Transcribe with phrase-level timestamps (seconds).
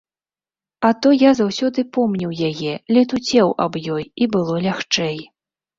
[0.87, 5.17] А то я заўсёды помніў яе, летуцеў аб ёй, і было лягчэй.